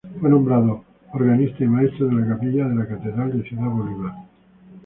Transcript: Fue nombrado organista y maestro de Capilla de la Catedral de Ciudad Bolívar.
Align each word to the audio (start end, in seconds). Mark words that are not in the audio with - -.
Fue 0.19 0.31
nombrado 0.31 0.83
organista 1.13 1.63
y 1.63 1.67
maestro 1.67 2.07
de 2.07 2.27
Capilla 2.27 2.67
de 2.67 2.73
la 2.75 2.87
Catedral 2.87 3.37
de 3.37 3.47
Ciudad 3.47 3.69
Bolívar. 3.69 4.13